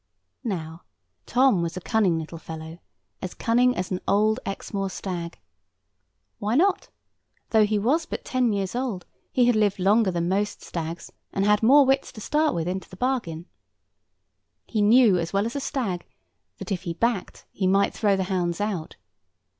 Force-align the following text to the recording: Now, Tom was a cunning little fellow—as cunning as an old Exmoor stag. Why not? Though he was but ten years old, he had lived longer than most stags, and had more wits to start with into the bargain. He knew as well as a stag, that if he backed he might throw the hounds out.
Now, 0.43 0.81
Tom 1.27 1.61
was 1.61 1.77
a 1.77 1.79
cunning 1.79 2.17
little 2.17 2.39
fellow—as 2.39 3.35
cunning 3.35 3.75
as 3.75 3.91
an 3.91 3.99
old 4.07 4.39
Exmoor 4.47 4.89
stag. 4.89 5.37
Why 6.39 6.55
not? 6.55 6.89
Though 7.51 7.65
he 7.67 7.77
was 7.77 8.07
but 8.07 8.25
ten 8.25 8.51
years 8.51 8.73
old, 8.75 9.05
he 9.31 9.45
had 9.45 9.55
lived 9.55 9.77
longer 9.77 10.09
than 10.09 10.27
most 10.27 10.63
stags, 10.63 11.11
and 11.31 11.45
had 11.45 11.61
more 11.61 11.85
wits 11.85 12.11
to 12.13 12.19
start 12.21 12.55
with 12.55 12.67
into 12.67 12.89
the 12.89 12.97
bargain. 12.97 13.45
He 14.65 14.81
knew 14.81 15.19
as 15.19 15.33
well 15.33 15.45
as 15.45 15.55
a 15.55 15.59
stag, 15.59 16.07
that 16.57 16.71
if 16.71 16.81
he 16.81 16.95
backed 16.95 17.45
he 17.51 17.67
might 17.67 17.93
throw 17.93 18.15
the 18.15 18.23
hounds 18.23 18.59
out. 18.59 18.95